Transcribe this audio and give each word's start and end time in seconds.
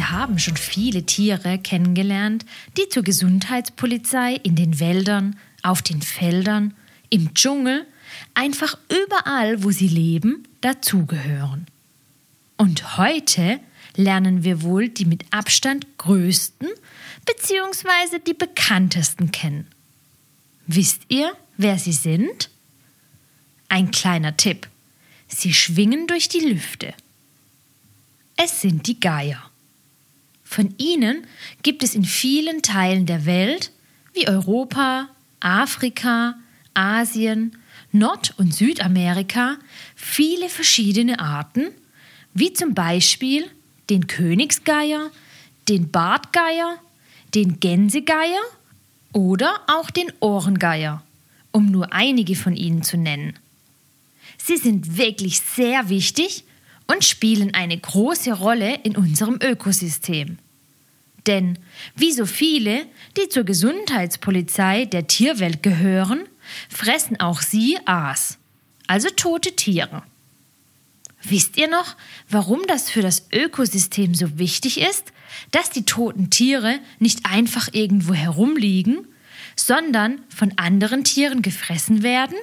Wir 0.00 0.12
haben 0.12 0.38
schon 0.38 0.56
viele 0.56 1.04
Tiere 1.04 1.58
kennengelernt, 1.58 2.46
die 2.78 2.88
zur 2.88 3.02
Gesundheitspolizei 3.02 4.32
in 4.36 4.56
den 4.56 4.80
Wäldern, 4.80 5.38
auf 5.62 5.82
den 5.82 6.00
Feldern, 6.00 6.72
im 7.10 7.34
Dschungel, 7.34 7.86
einfach 8.32 8.78
überall, 8.88 9.62
wo 9.62 9.70
sie 9.70 9.88
leben, 9.88 10.48
dazugehören. 10.62 11.66
Und 12.56 12.96
heute 12.96 13.60
lernen 13.94 14.42
wir 14.42 14.62
wohl 14.62 14.88
die 14.88 15.04
mit 15.04 15.26
Abstand 15.32 15.86
größten 15.98 16.68
bzw. 17.26 18.20
die 18.26 18.32
bekanntesten 18.32 19.30
kennen. 19.30 19.66
Wisst 20.66 21.02
ihr, 21.08 21.30
wer 21.58 21.78
sie 21.78 21.92
sind? 21.92 22.48
Ein 23.68 23.90
kleiner 23.90 24.34
Tipp. 24.34 24.66
Sie 25.28 25.52
schwingen 25.52 26.06
durch 26.06 26.30
die 26.30 26.40
Lüfte. 26.40 26.94
Es 28.38 28.62
sind 28.62 28.86
die 28.86 28.98
Geier. 28.98 29.49
Von 30.50 30.74
ihnen 30.78 31.28
gibt 31.62 31.84
es 31.84 31.94
in 31.94 32.04
vielen 32.04 32.60
Teilen 32.60 33.06
der 33.06 33.24
Welt, 33.24 33.70
wie 34.14 34.26
Europa, 34.26 35.08
Afrika, 35.38 36.34
Asien, 36.74 37.56
Nord- 37.92 38.34
und 38.36 38.52
Südamerika, 38.52 39.58
viele 39.94 40.48
verschiedene 40.48 41.20
Arten, 41.20 41.68
wie 42.34 42.52
zum 42.52 42.74
Beispiel 42.74 43.48
den 43.90 44.08
Königsgeier, 44.08 45.12
den 45.68 45.92
Bartgeier, 45.92 46.78
den 47.32 47.60
Gänsegeier 47.60 48.42
oder 49.12 49.60
auch 49.68 49.88
den 49.88 50.12
Ohrengeier, 50.18 51.04
um 51.52 51.66
nur 51.66 51.92
einige 51.92 52.34
von 52.34 52.56
ihnen 52.56 52.82
zu 52.82 52.96
nennen. 52.96 53.38
Sie 54.36 54.56
sind 54.56 54.98
wirklich 54.98 55.42
sehr 55.42 55.88
wichtig 55.90 56.42
und 56.90 57.04
spielen 57.04 57.54
eine 57.54 57.78
große 57.78 58.32
Rolle 58.32 58.80
in 58.82 58.96
unserem 58.96 59.38
Ökosystem. 59.42 60.38
Denn 61.26 61.58
wie 61.94 62.12
so 62.12 62.26
viele, 62.26 62.86
die 63.16 63.28
zur 63.28 63.44
Gesundheitspolizei 63.44 64.86
der 64.86 65.06
Tierwelt 65.06 65.62
gehören, 65.62 66.22
fressen 66.68 67.20
auch 67.20 67.42
sie 67.42 67.78
Aas, 67.84 68.38
also 68.86 69.08
tote 69.10 69.54
Tiere. 69.54 70.02
Wisst 71.22 71.58
ihr 71.58 71.68
noch, 71.68 71.96
warum 72.28 72.62
das 72.66 72.90
für 72.90 73.02
das 73.02 73.26
Ökosystem 73.30 74.14
so 74.14 74.38
wichtig 74.38 74.80
ist, 74.80 75.12
dass 75.50 75.70
die 75.70 75.84
toten 75.84 76.30
Tiere 76.30 76.80
nicht 76.98 77.26
einfach 77.26 77.68
irgendwo 77.72 78.14
herumliegen, 78.14 79.06
sondern 79.54 80.22
von 80.34 80.54
anderen 80.56 81.04
Tieren 81.04 81.42
gefressen 81.42 82.02
werden? 82.02 82.36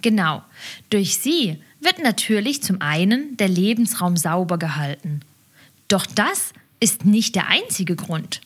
Genau, 0.00 0.42
durch 0.88 1.18
sie 1.18 1.58
wird 1.80 1.98
natürlich 2.02 2.62
zum 2.62 2.80
einen 2.80 3.36
der 3.36 3.48
Lebensraum 3.48 4.16
sauber 4.16 4.58
gehalten. 4.58 5.20
Doch 5.88 6.06
das 6.06 6.52
ist 6.78 7.04
nicht 7.04 7.34
der 7.34 7.48
einzige 7.48 7.96
Grund. 7.96 8.40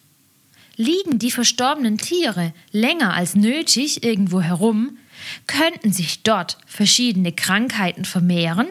Liegen 0.76 1.18
die 1.18 1.30
verstorbenen 1.30 1.98
Tiere 1.98 2.52
länger 2.72 3.14
als 3.14 3.36
nötig 3.36 4.02
irgendwo 4.02 4.40
herum, 4.40 4.98
könnten 5.46 5.92
sich 5.92 6.22
dort 6.22 6.58
verschiedene 6.66 7.32
Krankheiten 7.32 8.04
vermehren 8.04 8.68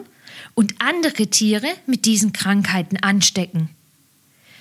und 0.54 0.74
andere 0.80 1.28
Tiere 1.28 1.68
mit 1.86 2.04
diesen 2.04 2.32
Krankheiten 2.32 2.98
anstecken. 2.98 3.70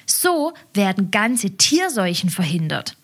So 0.05 0.53
werden 0.73 1.11
ganze 1.11 1.57
Tierseuchen 1.57 2.29
verhindert. 2.29 2.95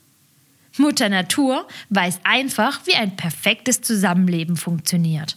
Mutter 0.78 1.10
Natur 1.10 1.68
weiß 1.90 2.20
einfach, 2.24 2.86
wie 2.86 2.96
ein 2.96 3.16
perfektes 3.16 3.82
Zusammenleben 3.82 4.56
funktioniert. 4.56 5.36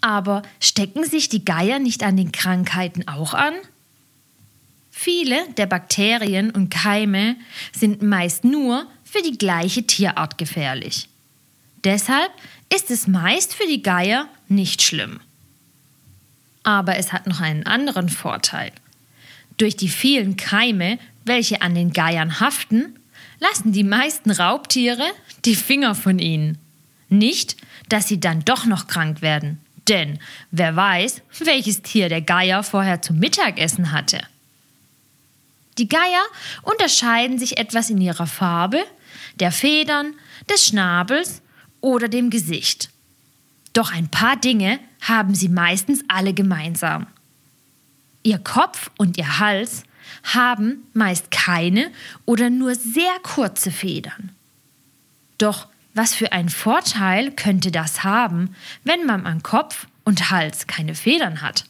Aber 0.00 0.42
stecken 0.60 1.04
sich 1.04 1.28
die 1.28 1.44
Geier 1.44 1.78
nicht 1.78 2.02
an 2.02 2.16
den 2.16 2.32
Krankheiten 2.32 3.06
auch 3.08 3.34
an? 3.34 3.54
Viele 4.90 5.48
der 5.56 5.66
Bakterien 5.66 6.50
und 6.50 6.70
Keime 6.70 7.36
sind 7.72 8.02
meist 8.02 8.44
nur 8.44 8.86
für 9.04 9.22
die 9.22 9.38
gleiche 9.38 9.86
Tierart 9.86 10.38
gefährlich. 10.38 11.08
Deshalb 11.84 12.30
ist 12.74 12.90
es 12.90 13.06
meist 13.06 13.54
für 13.54 13.66
die 13.66 13.82
Geier 13.82 14.28
nicht 14.48 14.82
schlimm. 14.82 15.20
Aber 16.62 16.96
es 16.96 17.12
hat 17.12 17.26
noch 17.26 17.40
einen 17.40 17.64
anderen 17.64 18.08
Vorteil. 18.08 18.72
Durch 19.56 19.76
die 19.76 19.88
vielen 19.88 20.36
Keime, 20.36 20.98
welche 21.24 21.62
an 21.62 21.74
den 21.74 21.92
Geiern 21.92 22.40
haften, 22.40 22.98
lassen 23.38 23.72
die 23.72 23.84
meisten 23.84 24.30
Raubtiere 24.30 25.06
die 25.44 25.56
Finger 25.56 25.94
von 25.94 26.18
ihnen. 26.18 26.58
Nicht, 27.08 27.56
dass 27.88 28.06
sie 28.06 28.20
dann 28.20 28.44
doch 28.44 28.66
noch 28.66 28.86
krank 28.86 29.22
werden. 29.22 29.58
Denn 29.90 30.20
wer 30.52 30.76
weiß, 30.76 31.20
welches 31.40 31.82
Tier 31.82 32.08
der 32.08 32.22
Geier 32.22 32.62
vorher 32.62 33.02
zum 33.02 33.18
Mittagessen 33.18 33.90
hatte. 33.90 34.20
Die 35.78 35.88
Geier 35.88 36.22
unterscheiden 36.62 37.40
sich 37.40 37.58
etwas 37.58 37.90
in 37.90 38.00
ihrer 38.00 38.28
Farbe, 38.28 38.84
der 39.40 39.50
Federn, 39.50 40.14
des 40.48 40.66
Schnabels 40.66 41.42
oder 41.80 42.06
dem 42.06 42.30
Gesicht. 42.30 42.90
Doch 43.72 43.92
ein 43.92 44.08
paar 44.08 44.36
Dinge 44.36 44.78
haben 45.00 45.34
sie 45.34 45.48
meistens 45.48 46.04
alle 46.06 46.34
gemeinsam. 46.34 47.08
Ihr 48.22 48.38
Kopf 48.38 48.90
und 48.96 49.18
ihr 49.18 49.40
Hals 49.40 49.82
haben 50.22 50.84
meist 50.92 51.32
keine 51.32 51.90
oder 52.26 52.48
nur 52.48 52.76
sehr 52.76 53.18
kurze 53.22 53.72
Federn. 53.72 54.30
Doch 55.38 55.66
was 56.00 56.14
für 56.14 56.32
einen 56.32 56.48
Vorteil 56.48 57.30
könnte 57.30 57.70
das 57.70 58.04
haben, 58.04 58.56
wenn 58.84 59.04
man 59.04 59.26
am 59.26 59.42
Kopf 59.42 59.86
und 60.02 60.30
Hals 60.30 60.66
keine 60.66 60.94
Federn 60.94 61.42
hat? 61.42 61.66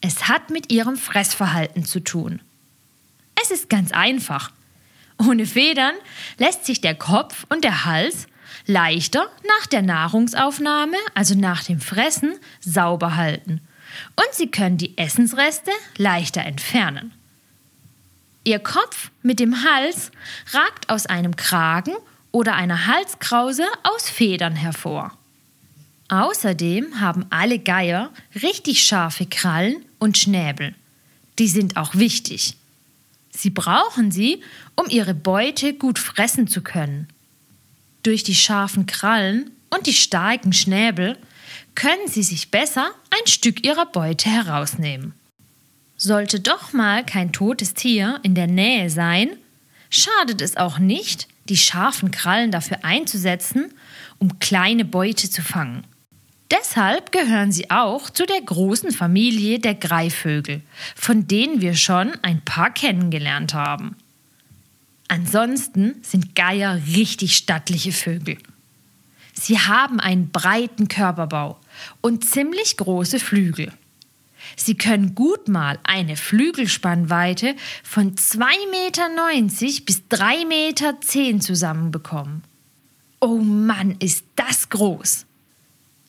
Es 0.00 0.28
hat 0.28 0.50
mit 0.50 0.72
ihrem 0.72 0.96
Fressverhalten 0.96 1.84
zu 1.84 1.98
tun. 1.98 2.40
Es 3.42 3.50
ist 3.50 3.68
ganz 3.68 3.90
einfach. 3.90 4.52
Ohne 5.18 5.46
Federn 5.46 5.94
lässt 6.38 6.64
sich 6.64 6.80
der 6.80 6.94
Kopf 6.94 7.44
und 7.48 7.64
der 7.64 7.86
Hals 7.86 8.28
leichter 8.66 9.26
nach 9.58 9.66
der 9.66 9.82
Nahrungsaufnahme, 9.82 10.96
also 11.12 11.34
nach 11.34 11.64
dem 11.64 11.80
Fressen, 11.80 12.36
sauber 12.60 13.16
halten. 13.16 13.62
Und 14.14 14.28
sie 14.30 14.48
können 14.48 14.78
die 14.78 14.96
Essensreste 14.96 15.72
leichter 15.96 16.42
entfernen. 16.42 17.12
Ihr 18.44 18.60
Kopf 18.60 19.10
mit 19.22 19.40
dem 19.40 19.64
Hals 19.64 20.12
ragt 20.52 20.88
aus 20.88 21.06
einem 21.06 21.34
Kragen 21.34 21.96
oder 22.36 22.54
einer 22.54 22.86
Halskrause 22.86 23.64
aus 23.82 24.10
Federn 24.10 24.56
hervor. 24.56 25.16
Außerdem 26.10 27.00
haben 27.00 27.24
alle 27.30 27.58
Geier 27.58 28.12
richtig 28.42 28.84
scharfe 28.84 29.24
Krallen 29.24 29.86
und 29.98 30.18
Schnäbel. 30.18 30.74
Die 31.38 31.48
sind 31.48 31.78
auch 31.78 31.94
wichtig. 31.94 32.58
Sie 33.30 33.48
brauchen 33.48 34.10
sie, 34.10 34.42
um 34.74 34.86
ihre 34.90 35.14
Beute 35.14 35.72
gut 35.72 35.98
fressen 35.98 36.46
zu 36.46 36.60
können. 36.60 37.08
Durch 38.02 38.22
die 38.22 38.34
scharfen 38.34 38.84
Krallen 38.84 39.50
und 39.70 39.86
die 39.86 39.94
starken 39.94 40.52
Schnäbel 40.52 41.16
können 41.74 42.06
sie 42.06 42.22
sich 42.22 42.50
besser 42.50 42.90
ein 43.18 43.26
Stück 43.26 43.64
ihrer 43.64 43.86
Beute 43.86 44.28
herausnehmen. 44.28 45.14
Sollte 45.96 46.40
doch 46.40 46.74
mal 46.74 47.02
kein 47.02 47.32
totes 47.32 47.72
Tier 47.72 48.20
in 48.22 48.34
der 48.34 48.46
Nähe 48.46 48.90
sein, 48.90 49.30
schadet 49.88 50.42
es 50.42 50.58
auch 50.58 50.78
nicht, 50.78 51.28
die 51.48 51.56
scharfen 51.56 52.10
Krallen 52.10 52.50
dafür 52.50 52.84
einzusetzen, 52.84 53.72
um 54.18 54.38
kleine 54.38 54.84
Beute 54.84 55.30
zu 55.30 55.42
fangen. 55.42 55.84
Deshalb 56.50 57.10
gehören 57.10 57.50
sie 57.50 57.70
auch 57.70 58.08
zu 58.08 58.24
der 58.24 58.40
großen 58.40 58.92
Familie 58.92 59.58
der 59.58 59.74
Greifvögel, 59.74 60.62
von 60.94 61.26
denen 61.26 61.60
wir 61.60 61.74
schon 61.74 62.12
ein 62.22 62.40
paar 62.44 62.72
kennengelernt 62.72 63.52
haben. 63.52 63.96
Ansonsten 65.08 65.96
sind 66.02 66.34
Geier 66.34 66.80
richtig 66.94 67.36
stattliche 67.36 67.92
Vögel. 67.92 68.38
Sie 69.34 69.58
haben 69.58 70.00
einen 70.00 70.30
breiten 70.30 70.88
Körperbau 70.88 71.58
und 72.00 72.24
ziemlich 72.24 72.76
große 72.76 73.18
Flügel. 73.20 73.72
Sie 74.54 74.76
können 74.76 75.14
gut 75.14 75.48
mal 75.48 75.78
eine 75.82 76.16
Flügelspannweite 76.16 77.56
von 77.82 78.14
2,90 78.14 78.70
Meter 78.70 79.08
bis 79.84 80.02
3,10 80.10 80.46
Meter 80.46 81.00
zusammenbekommen. 81.40 82.44
Oh 83.20 83.38
Mann, 83.38 83.96
ist 83.98 84.24
das 84.36 84.68
groß! 84.68 85.26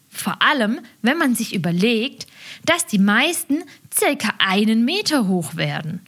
Vor 0.09 0.41
allem, 0.41 0.79
wenn 1.01 1.17
man 1.17 1.35
sich 1.35 1.53
überlegt, 1.53 2.27
dass 2.65 2.85
die 2.85 2.99
meisten 2.99 3.63
circa 3.93 4.33
einen 4.39 4.83
Meter 4.83 5.27
hoch 5.27 5.55
werden. 5.55 6.01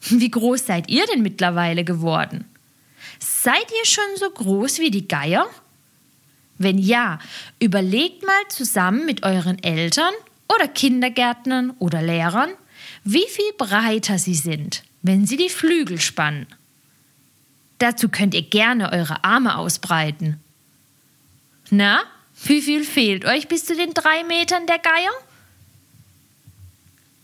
Wie 0.00 0.30
groß 0.30 0.66
seid 0.66 0.90
ihr 0.90 1.04
denn 1.06 1.22
mittlerweile 1.22 1.84
geworden? 1.84 2.44
Seid 3.18 3.64
ihr 3.78 3.86
schon 3.86 4.04
so 4.16 4.30
groß 4.30 4.78
wie 4.78 4.90
die 4.90 5.08
Geier? 5.08 5.46
Wenn 6.58 6.78
ja, 6.78 7.18
überlegt 7.58 8.24
mal 8.24 8.48
zusammen 8.48 9.06
mit 9.06 9.24
euren 9.24 9.62
Eltern 9.62 10.12
oder 10.48 10.68
Kindergärtnern 10.68 11.70
oder 11.78 12.02
Lehrern, 12.02 12.50
wie 13.04 13.26
viel 13.28 13.52
breiter 13.56 14.18
sie 14.18 14.34
sind, 14.34 14.82
wenn 15.02 15.26
sie 15.26 15.36
die 15.36 15.48
Flügel 15.48 16.00
spannen. 16.00 16.46
Dazu 17.78 18.08
könnt 18.08 18.34
ihr 18.34 18.42
gerne 18.42 18.92
eure 18.92 19.24
Arme 19.24 19.56
ausbreiten. 19.56 20.40
Na, 21.70 22.02
wie 22.44 22.62
viel 22.62 22.84
fehlt 22.84 23.24
euch 23.24 23.48
bis 23.48 23.64
zu 23.64 23.74
den 23.74 23.94
drei 23.94 24.24
Metern 24.24 24.66
der 24.66 24.78
Geier? 24.78 25.12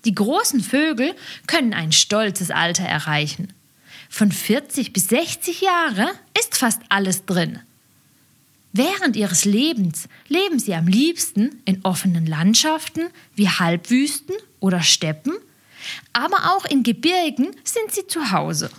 Die 0.05 0.15
großen 0.15 0.61
Vögel 0.61 1.15
können 1.47 1.75
ein 1.75 1.93
stolzes 1.93 2.51
Alter 2.51 2.85
erreichen. 2.85 3.53
Von 4.09 4.33
40 4.33 4.93
bis 4.93 5.09
60 5.09 5.61
Jahre 5.61 6.11
ist 6.39 6.57
fast 6.57 6.81
alles 6.89 7.27
drin. 7.27 7.61
Während 8.73 9.17
ihres 9.17 9.45
Lebens 9.45 10.09
leben 10.29 10.59
sie 10.59 10.75
am 10.75 10.87
liebsten 10.87 11.61
in 11.65 11.85
offenen 11.85 12.27
Landschaften 12.27 13.09
wie 13.35 13.49
Halbwüsten 13.49 14.37
oder 14.61 14.83
Steppen, 14.83 15.35
aber 16.13 16.55
auch 16.55 16.65
in 16.67 16.83
Gebirgen 16.83 17.51
sind 17.65 17.91
sie 17.91 18.07
zu 18.07 18.31
Hause. 18.31 18.71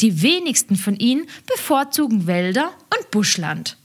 Die 0.00 0.22
wenigsten 0.22 0.76
von 0.76 0.96
ihnen 0.96 1.26
bevorzugen 1.46 2.26
Wälder 2.26 2.72
und 2.96 3.10
Buschland. 3.12 3.76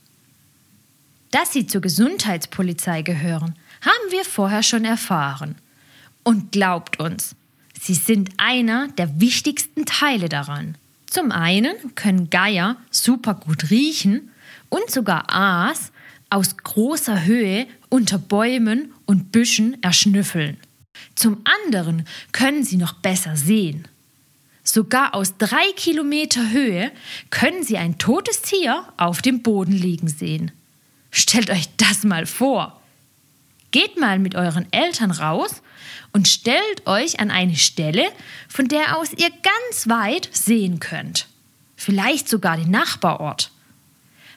Dass 1.29 1.53
sie 1.53 1.67
zur 1.67 1.81
Gesundheitspolizei 1.81 3.03
gehören, 3.03 3.55
haben 3.81 4.11
wir 4.11 4.25
vorher 4.25 4.63
schon 4.63 4.85
erfahren. 4.85 5.55
Und 6.23 6.51
glaubt 6.51 6.99
uns, 6.99 7.35
sie 7.79 7.93
sind 7.93 8.31
einer 8.37 8.87
der 8.87 9.21
wichtigsten 9.21 9.85
Teile 9.85 10.29
daran. 10.29 10.75
Zum 11.05 11.31
einen 11.31 11.75
können 11.95 12.31
Geier 12.31 12.77
super 12.89 13.35
gut 13.35 13.69
riechen 13.69 14.31
und 14.69 14.89
sogar 14.89 15.29
Aas 15.33 15.91
aus 16.29 16.57
großer 16.57 17.25
Höhe 17.25 17.67
unter 17.89 18.17
Bäumen 18.17 18.93
und 19.05 19.31
Büschen 19.31 19.81
erschnüffeln. 19.81 20.57
Zum 21.15 21.41
anderen 21.43 22.05
können 22.31 22.63
sie 22.63 22.77
noch 22.77 22.93
besser 22.93 23.35
sehen. 23.35 23.87
Sogar 24.63 25.15
aus 25.15 25.37
drei 25.37 25.71
Kilometer 25.75 26.51
Höhe 26.51 26.91
können 27.31 27.63
sie 27.63 27.77
ein 27.77 27.97
totes 27.97 28.41
Tier 28.41 28.85
auf 28.97 29.21
dem 29.21 29.41
Boden 29.41 29.71
liegen 29.71 30.07
sehen. 30.07 30.51
Stellt 31.11 31.49
euch 31.49 31.67
das 31.77 32.03
mal 32.03 32.25
vor. 32.25 32.79
Geht 33.71 33.99
mal 33.99 34.19
mit 34.19 34.35
euren 34.35 34.71
Eltern 34.71 35.11
raus 35.11 35.61
und 36.13 36.27
stellt 36.27 36.85
euch 36.85 37.19
an 37.19 37.31
eine 37.31 37.55
Stelle, 37.55 38.03
von 38.47 38.67
der 38.67 38.97
aus 38.97 39.13
ihr 39.13 39.29
ganz 39.29 39.87
weit 39.87 40.29
sehen 40.31 40.79
könnt. 40.79 41.27
Vielleicht 41.75 42.29
sogar 42.29 42.57
den 42.57 42.71
Nachbarort. 42.71 43.51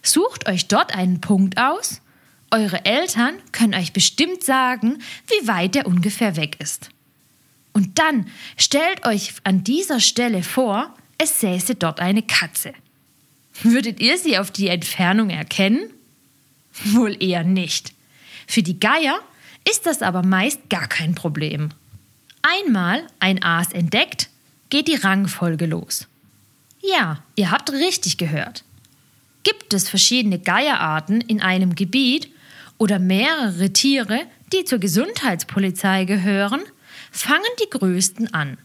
Sucht 0.03 0.49
euch 0.49 0.69
dort 0.69 0.95
einen 0.95 1.21
Punkt 1.21 1.59
aus. 1.59 2.01
Eure 2.51 2.85
Eltern 2.85 3.35
können 3.53 3.75
euch 3.75 3.93
bestimmt 3.93 4.45
sagen, 4.45 4.99
wie 5.29 5.47
weit 5.47 5.75
der 5.75 5.87
ungefähr 5.87 6.37
weg 6.37 6.57
ist. 6.59 6.91
Und 7.73 7.99
dann 7.99 8.27
stellt 8.57 9.07
euch 9.07 9.35
an 9.45 9.65
dieser 9.65 10.01
Stelle 10.01 10.43
vor, 10.43 10.95
es 11.19 11.41
säße 11.41 11.77
dort 11.77 12.01
eine 12.01 12.23
Katze. 12.23 12.73
Würdet 13.63 14.01
ihr 14.01 14.19
sie 14.19 14.39
auf 14.39 14.51
die 14.51 14.69
Entfernung 14.69 15.31
erkennen? 15.31 15.91
Wohl 16.85 17.23
eher 17.23 17.45
nicht. 17.45 17.93
Für 18.47 18.63
die 18.63 18.81
Geier 18.81 19.21
ist 19.69 19.87
das 19.87 20.03
aber 20.03 20.23
meist 20.23 20.69
gar 20.69 20.89
kein 20.89 21.15
Problem. 21.15 21.71
Einmal 22.43 23.07
ein 23.21 23.43
Aas 23.43 23.73
entdeckt, 23.73 24.29
geht 24.69 24.89
die 24.89 24.97
Rangfolge 24.97 25.67
los. 25.67 26.09
Ja, 26.81 27.23
ihr 27.37 27.51
habt 27.51 27.71
richtig 27.73 28.19
gehört. 28.19 28.65
Gibt 29.43 29.75
es 29.75 29.89
verschiedene 29.89 30.39
Geierarten 30.39 31.21
in 31.21 31.41
einem 31.41 31.75
Gebiet 31.75 32.31
oder 32.79 32.99
mehrere 32.99 33.73
Tiere, 33.73 34.23
die 34.53 34.65
zur 34.65 34.79
Gesundheitspolizei 34.79 36.05
gehören, 36.05 36.62
fangen 37.11 37.43
die 37.61 37.71
größten 37.71 38.33
an. 38.35 38.59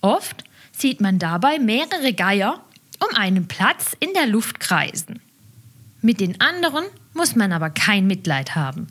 Oft 0.00 0.44
sieht 0.72 1.00
man 1.00 1.18
dabei 1.18 1.58
mehrere 1.58 2.12
Geier 2.12 2.64
um 2.98 3.16
einen 3.16 3.48
Platz 3.48 3.96
in 3.98 4.12
der 4.14 4.26
Luft 4.26 4.60
kreisen. 4.60 5.20
Mit 6.00 6.20
den 6.20 6.40
anderen 6.40 6.84
muss 7.14 7.34
man 7.34 7.52
aber 7.52 7.70
kein 7.70 8.06
Mitleid 8.06 8.54
haben. 8.54 8.86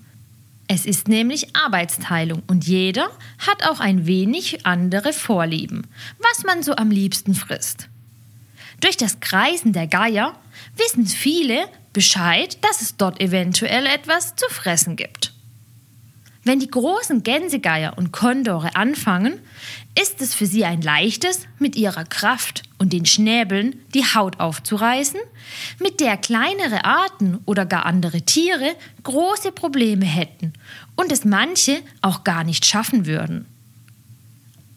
Es 0.67 0.85
ist 0.85 1.07
nämlich 1.07 1.55
Arbeitsteilung 1.55 2.41
und 2.47 2.65
jeder 2.65 3.09
hat 3.37 3.63
auch 3.69 3.79
ein 3.79 4.07
wenig 4.07 4.65
andere 4.65 5.13
Vorlieben, 5.13 5.85
was 6.17 6.43
man 6.43 6.63
so 6.63 6.75
am 6.75 6.89
liebsten 6.89 7.35
frisst. 7.35 7.87
Durch 8.79 8.97
das 8.97 9.19
Kreisen 9.19 9.73
der 9.73 9.87
Geier 9.87 10.37
wissen 10.75 11.05
viele 11.05 11.67
Bescheid, 11.93 12.57
dass 12.63 12.81
es 12.81 12.97
dort 12.97 13.21
eventuell 13.21 13.85
etwas 13.85 14.35
zu 14.35 14.45
fressen 14.49 14.95
gibt. 14.95 15.35
Wenn 16.45 16.59
die 16.59 16.69
großen 16.69 17.23
Gänsegeier 17.23 17.97
und 17.97 18.11
Kondore 18.11 18.75
anfangen, 18.75 19.39
ist 19.99 20.21
es 20.21 20.35
für 20.35 20.45
sie 20.45 20.63
ein 20.63 20.83
leichtes, 20.83 21.47
mit 21.57 21.75
ihrer 21.75 22.03
Kraft 22.03 22.61
und 22.77 22.93
den 22.93 23.07
Schnäbeln 23.07 23.81
die 23.95 24.03
Haut 24.03 24.39
aufzureißen, 24.39 25.19
mit 25.79 25.99
der 25.99 26.17
kleinere 26.17 26.85
Arten 26.85 27.39
oder 27.45 27.65
gar 27.65 27.87
andere 27.87 28.21
Tiere 28.21 28.75
große 29.01 29.53
Probleme 29.53 30.05
hätten 30.05 30.53
und 30.95 31.11
es 31.11 31.25
manche 31.25 31.81
auch 32.01 32.23
gar 32.23 32.43
nicht 32.43 32.63
schaffen 32.63 33.07
würden. 33.07 33.47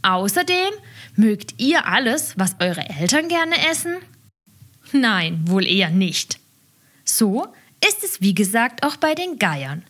Außerdem 0.00 0.72
mögt 1.18 1.60
ihr 1.60 1.86
alles, 1.86 2.34
was 2.36 2.56
eure 2.60 2.88
Eltern 2.88 3.28
gerne 3.28 3.68
essen? 3.68 3.96
Nein, 4.92 5.42
wohl 5.46 5.66
eher 5.66 5.90
nicht. 5.90 6.38
So 7.04 7.48
ist 7.86 8.04
es 8.04 8.20
wie 8.20 8.34
gesagt 8.34 8.84
auch 8.84 8.96
bei 8.96 9.14
den 9.14 9.38
Geiern. 9.38 9.82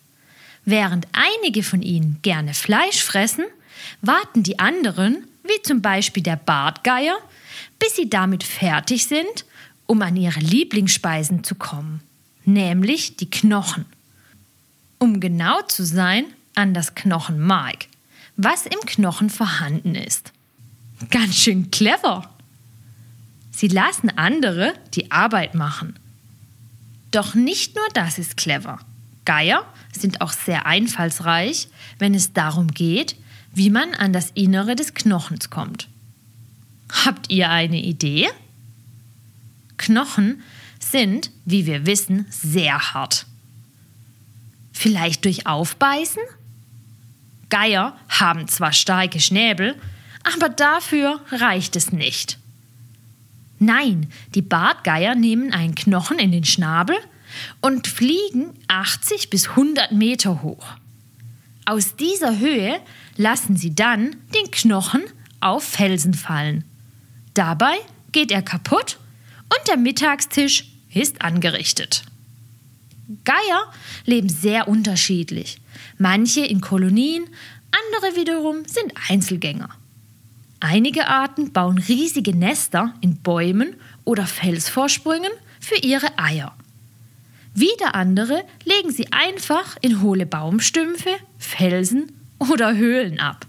Während 0.64 1.06
einige 1.12 1.62
von 1.62 1.82
ihnen 1.82 2.18
gerne 2.22 2.54
Fleisch 2.54 3.02
fressen, 3.02 3.44
warten 4.00 4.42
die 4.42 4.58
anderen, 4.58 5.26
wie 5.44 5.62
zum 5.62 5.82
Beispiel 5.82 6.22
der 6.22 6.36
Bartgeier, 6.36 7.16
bis 7.78 7.96
sie 7.96 8.10
damit 8.10 8.42
fertig 8.42 9.06
sind, 9.06 9.44
um 9.86 10.02
an 10.02 10.16
ihre 10.16 10.40
Lieblingsspeisen 10.40 11.44
zu 11.44 11.54
kommen, 11.54 12.02
nämlich 12.44 13.16
die 13.16 13.30
Knochen. 13.30 13.86
Um 14.98 15.20
genau 15.20 15.62
zu 15.62 15.84
sein, 15.84 16.24
an 16.54 16.74
das 16.74 16.94
Knochenmark, 16.94 17.86
was 18.36 18.66
im 18.66 18.80
Knochen 18.80 19.30
vorhanden 19.30 19.94
ist. 19.94 20.32
Ganz 21.10 21.36
schön 21.36 21.70
clever. 21.70 22.28
Sie 23.50 23.68
lassen 23.68 24.10
andere 24.16 24.74
die 24.94 25.10
Arbeit 25.10 25.54
machen. 25.54 25.98
Doch 27.10 27.34
nicht 27.34 27.74
nur 27.74 27.86
das 27.94 28.18
ist 28.18 28.36
clever. 28.36 28.78
Geier 29.24 29.64
sind 29.92 30.20
auch 30.20 30.32
sehr 30.32 30.66
einfallsreich, 30.66 31.68
wenn 31.98 32.14
es 32.14 32.32
darum 32.32 32.68
geht, 32.68 33.16
wie 33.52 33.70
man 33.70 33.94
an 33.94 34.12
das 34.12 34.30
Innere 34.30 34.76
des 34.76 34.94
Knochens 34.94 35.50
kommt. 35.50 35.88
Habt 37.04 37.30
ihr 37.30 37.50
eine 37.50 37.82
Idee? 37.82 38.28
Knochen 39.76 40.42
sind, 40.80 41.30
wie 41.44 41.66
wir 41.66 41.86
wissen, 41.86 42.26
sehr 42.30 42.94
hart. 42.94 43.26
Vielleicht 44.72 45.24
durch 45.24 45.46
Aufbeißen? 45.46 46.22
Geier 47.50 47.96
haben 48.08 48.46
zwar 48.48 48.72
starke 48.72 49.20
Schnäbel, 49.20 49.74
aber 50.34 50.48
dafür 50.48 51.20
reicht 51.30 51.76
es 51.76 51.92
nicht. 51.92 52.38
Nein, 53.58 54.08
die 54.34 54.42
Bartgeier 54.42 55.14
nehmen 55.14 55.52
einen 55.52 55.74
Knochen 55.74 56.18
in 56.18 56.32
den 56.32 56.44
Schnabel 56.44 56.96
und 57.60 57.86
fliegen 57.86 58.54
80 58.68 59.30
bis 59.30 59.50
100 59.50 59.92
Meter 59.92 60.42
hoch. 60.42 60.66
Aus 61.64 61.96
dieser 61.96 62.38
Höhe 62.38 62.80
lassen 63.16 63.56
sie 63.56 63.74
dann 63.74 64.16
den 64.34 64.50
Knochen 64.50 65.02
auf 65.40 65.64
Felsen 65.64 66.14
fallen. 66.14 66.64
Dabei 67.34 67.74
geht 68.12 68.30
er 68.30 68.42
kaputt 68.42 68.98
und 69.42 69.68
der 69.68 69.76
Mittagstisch 69.76 70.64
ist 70.92 71.22
angerichtet. 71.22 72.04
Geier 73.24 73.72
leben 74.04 74.28
sehr 74.28 74.68
unterschiedlich. 74.68 75.58
Manche 75.98 76.40
in 76.40 76.60
Kolonien, 76.60 77.24
andere 77.70 78.16
wiederum 78.16 78.64
sind 78.66 78.92
Einzelgänger. 79.08 79.70
Einige 80.60 81.06
Arten 81.06 81.52
bauen 81.52 81.78
riesige 81.78 82.36
Nester 82.36 82.94
in 83.00 83.16
Bäumen 83.16 83.76
oder 84.04 84.26
Felsvorsprüngen 84.26 85.30
für 85.60 85.76
ihre 85.76 86.18
Eier. 86.18 86.54
Wieder 87.54 87.94
andere 87.94 88.44
legen 88.64 88.90
sie 88.90 89.12
einfach 89.12 89.76
in 89.80 90.02
hohle 90.02 90.26
Baumstümpfe, 90.26 91.10
Felsen 91.38 92.12
oder 92.38 92.76
Höhlen 92.76 93.20
ab. 93.20 93.46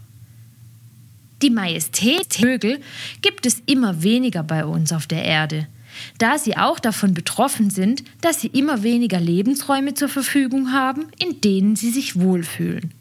Die 1.41 1.49
Majestätsvögel 1.49 2.79
gibt 3.21 3.45
es 3.45 3.61
immer 3.65 4.03
weniger 4.03 4.43
bei 4.43 4.65
uns 4.65 4.91
auf 4.91 5.07
der 5.07 5.23
Erde, 5.23 5.67
da 6.17 6.37
sie 6.37 6.57
auch 6.57 6.79
davon 6.79 7.13
betroffen 7.13 7.69
sind, 7.69 8.03
dass 8.21 8.41
sie 8.41 8.47
immer 8.47 8.83
weniger 8.83 9.19
Lebensräume 9.19 9.93
zur 9.93 10.09
Verfügung 10.09 10.73
haben, 10.73 11.07
in 11.17 11.41
denen 11.41 11.75
sie 11.75 11.91
sich 11.91 12.19
wohlfühlen. 12.19 12.93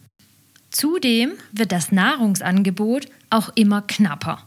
Zudem 0.70 1.32
wird 1.52 1.72
das 1.72 1.92
Nahrungsangebot 1.92 3.06
auch 3.30 3.50
immer 3.54 3.82
knapper. 3.82 4.46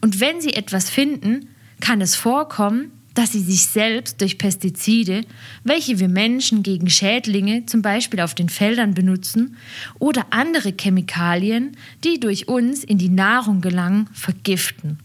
Und 0.00 0.20
wenn 0.20 0.40
sie 0.40 0.54
etwas 0.54 0.90
finden, 0.90 1.48
kann 1.80 2.00
es 2.00 2.14
vorkommen, 2.14 2.92
dass 3.14 3.32
sie 3.32 3.40
sich 3.40 3.66
selbst 3.66 4.20
durch 4.20 4.38
Pestizide, 4.38 5.22
welche 5.64 5.98
wir 5.98 6.08
Menschen 6.08 6.62
gegen 6.62 6.88
Schädlinge 6.88 7.66
zum 7.66 7.82
Beispiel 7.82 8.20
auf 8.20 8.34
den 8.34 8.48
Feldern 8.48 8.94
benutzen, 8.94 9.56
oder 9.98 10.26
andere 10.30 10.72
Chemikalien, 10.78 11.76
die 12.04 12.20
durch 12.20 12.48
uns 12.48 12.84
in 12.84 12.98
die 12.98 13.10
Nahrung 13.10 13.60
gelangen, 13.60 14.08
vergiften. 14.12 14.98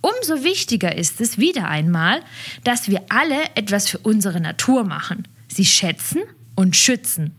Umso 0.00 0.44
wichtiger 0.44 0.96
ist 0.96 1.20
es 1.20 1.36
wieder 1.36 1.68
einmal, 1.68 2.20
dass 2.64 2.88
wir 2.88 3.02
alle 3.08 3.42
etwas 3.56 3.88
für 3.88 3.98
unsere 3.98 4.40
Natur 4.40 4.84
machen, 4.84 5.26
sie 5.48 5.64
schätzen 5.64 6.22
und 6.54 6.76
schützen. 6.76 7.32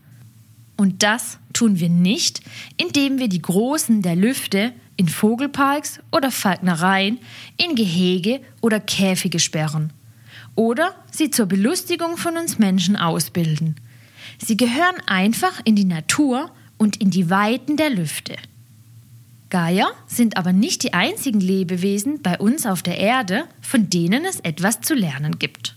Und 0.78 1.02
das 1.02 1.38
tun 1.52 1.80
wir 1.80 1.90
nicht, 1.90 2.40
indem 2.76 3.18
wir 3.18 3.28
die 3.28 3.42
Großen 3.42 4.00
der 4.00 4.14
Lüfte 4.16 4.72
in 4.96 5.08
Vogelparks 5.08 6.00
oder 6.12 6.30
Falknereien 6.30 7.18
in 7.56 7.74
Gehege 7.74 8.40
oder 8.62 8.80
Käfige 8.80 9.40
sperren 9.40 9.92
oder 10.54 10.94
sie 11.10 11.30
zur 11.30 11.46
Belustigung 11.46 12.16
von 12.16 12.36
uns 12.36 12.58
Menschen 12.58 12.96
ausbilden. 12.96 13.76
Sie 14.38 14.56
gehören 14.56 14.96
einfach 15.06 15.60
in 15.64 15.76
die 15.76 15.84
Natur 15.84 16.50
und 16.78 17.00
in 17.00 17.10
die 17.10 17.28
Weiten 17.28 17.76
der 17.76 17.90
Lüfte. 17.90 18.36
Geier 19.50 19.88
sind 20.06 20.36
aber 20.36 20.52
nicht 20.52 20.82
die 20.84 20.94
einzigen 20.94 21.40
Lebewesen 21.40 22.22
bei 22.22 22.38
uns 22.38 22.66
auf 22.66 22.82
der 22.82 22.98
Erde, 22.98 23.44
von 23.60 23.90
denen 23.90 24.24
es 24.24 24.40
etwas 24.40 24.80
zu 24.80 24.94
lernen 24.94 25.38
gibt. 25.38 25.76